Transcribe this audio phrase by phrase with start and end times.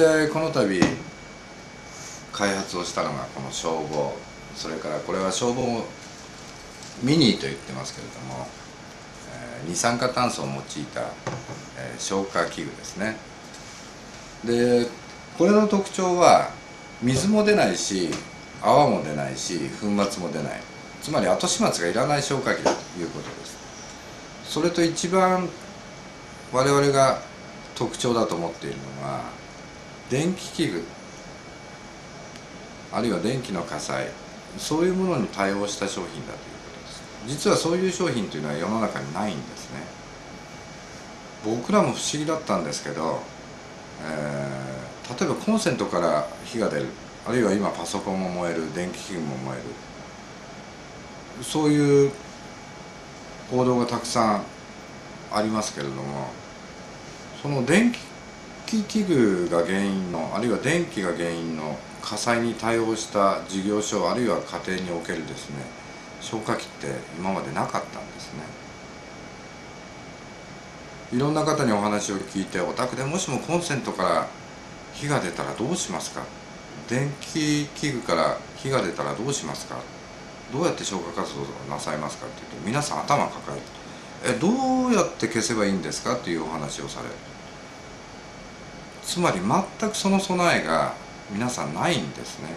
[0.00, 0.80] でこの度
[2.32, 4.16] 開発をしたのがこの消防。
[4.56, 5.84] それからこれは消防
[7.02, 8.46] ミニーと言ってますけれども、
[9.62, 11.00] えー、二酸化炭素を用いた、
[11.78, 13.16] えー、消火器具ですね。
[14.44, 14.86] で
[15.36, 16.50] これの特徴は
[17.02, 18.08] 水も出ないし
[18.62, 20.60] 泡も出ないし粉末も出ない。
[21.02, 23.58] つまり後始末がいらない消火器だということです。
[24.48, 25.46] それと一番
[26.52, 27.20] 我々が
[27.74, 29.40] 特徴だと思っているのは
[30.10, 30.84] 電気器具。
[32.92, 34.08] あるいは電気の火災。
[34.58, 36.36] そういうものに対応した商品だというこ
[36.74, 37.02] とです。
[37.44, 39.80] 実はそういう商品というのは世の中にないんですね。
[41.44, 43.22] 僕らも不思議だったんですけど、
[44.04, 46.86] えー、例えばコンセントから火が出る。
[47.26, 49.64] あるいは今パソコンも燃える電気器具も燃える。
[51.44, 52.10] そういう
[53.50, 54.42] 報道がたくさん
[55.32, 56.30] ありますけれども
[57.42, 57.98] その電気
[58.78, 65.56] 器具が原因のあるいは電気が原因の火災に対応した事業所あるいは家庭におけるですね
[66.20, 66.86] 消火器って
[67.18, 68.42] 今までなかったんですね。
[71.12, 74.28] いろんな方にお話を聞いてお宅でもしもコンセントから
[74.94, 76.22] 火が出たらどうしますか？
[76.88, 79.76] 電気器具から火が出たらどうしますか？
[80.52, 83.60] どうやって消火活動をなさいますかって言うと皆さん頭抱え
[84.30, 84.48] てえど
[84.88, 86.14] うやって消せばいいんですか？
[86.14, 87.14] っていうお話をされる。
[89.04, 90.94] つまり全くその備えが
[91.30, 92.48] 皆さんないんですね。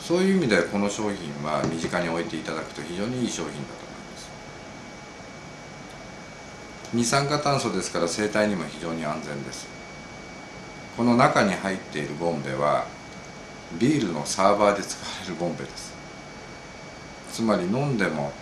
[0.00, 3.64] そういう意味でこの商品は身近に置いていただくと非常にいい商品だと思い
[4.12, 4.28] ます。
[6.94, 9.66] 二酸化炭素ですから生態にも非常に安全です。
[10.96, 12.86] この中に入っているボンベは
[13.80, 15.92] ビールのサーバーで使われるボンベです。
[17.32, 18.32] つまり飲んでも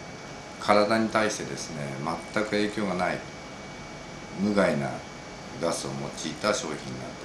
[0.61, 1.87] 体に対してですね
[2.33, 3.19] 全く影響がない。
[4.41, 4.91] 無害な
[5.61, 7.25] ガスを用いた商品になって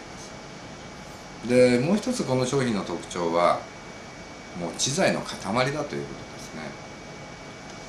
[1.47, 1.79] います。
[1.79, 3.59] でもう一つこの商品の特徴は
[4.59, 6.61] もう知財の塊だということですね。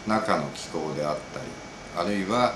[0.06, 1.46] 中の気候であったり
[1.96, 2.54] あるいは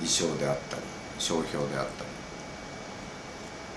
[0.00, 0.82] 衣装であったり
[1.18, 2.10] 商標であったり。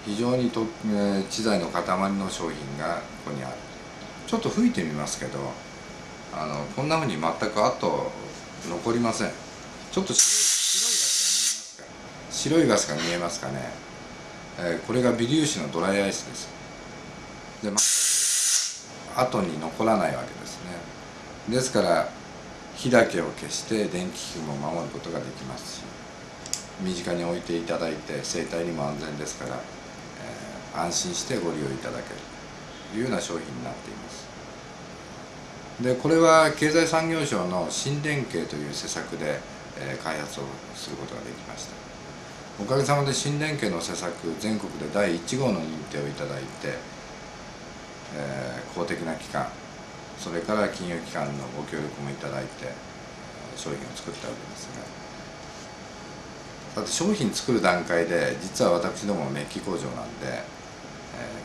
[0.06, 1.82] 非常にと、え、知財の塊
[2.12, 2.96] の商品が
[3.26, 3.54] ここにある。
[4.28, 5.40] ちょっと吹いてみますけど
[6.34, 8.12] あのこんなふうに全く跡
[8.68, 9.32] 残りません。
[9.92, 10.14] ちょっと
[12.44, 13.54] 白いガスが見えますかね、
[14.60, 16.50] えー、これが微粒子のドライアイスです。
[17.64, 21.56] で、ま、後に残らないわけですね。
[21.56, 22.10] ですから
[22.76, 25.84] 火だけを消して電気器具も守ることができますし
[26.82, 32.20] 身近に置いていただいて生態にも安全ですから、えー、安心してご利用いただける。
[32.92, 34.28] というような商品になっています。
[35.82, 39.40] でこれは経済産業省の新連携という施策で、
[39.80, 40.44] え、開発を
[40.76, 41.93] することができました。
[42.62, 46.78] おかげさまで新連携の施策全国で第1号の認定をいただいて、
[48.16, 49.48] えー、公的な機関
[50.20, 52.72] それから金融機関のご協力もいただいて
[53.56, 55.04] 商品を作ったわけですが。
[56.76, 60.42] だって商品作る段階で実は私どもメッキ工場なんで、え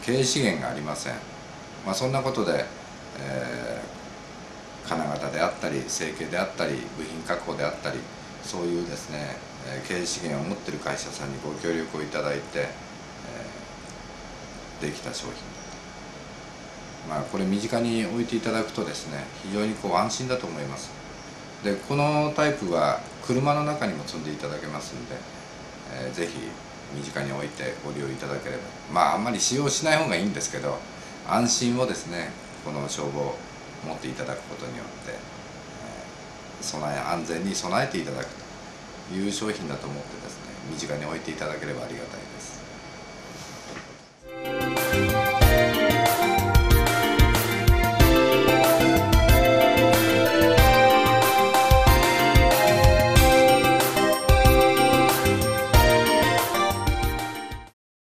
[0.03, 1.15] ー、経営資源がありません、
[1.85, 2.65] まあ、そんなことで、
[3.21, 7.99] えー、金型であったり成形であったり部品加工であったり
[8.43, 9.37] そういうですね
[9.87, 15.35] 経営資源を持ってる会社さんにご協力をいただいて、えー、できた商品。
[17.09, 20.91] まあこれ身近に置いていただくとですね非常にこう安心だと思います。
[21.65, 25.17] でこのタイプは車の中にも積んでいただけますんで、
[25.93, 26.39] えー、ぜひ
[26.95, 28.63] 身近に置いてご利用いただければ。
[28.93, 30.79] まああんまり使用しない方がいいんですけど
[31.29, 32.31] 安心をですね
[32.65, 33.35] この消防
[33.87, 38.48] 持っていただくことによって、えー、備え安全に備えていただくと。
[39.15, 42.68] いう商品だと思ってですね身近に置いていただければありがたいです。